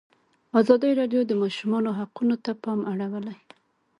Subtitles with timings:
[0.59, 3.37] ازادي راډیو د د ماشومانو حقونه ته پام اړولی.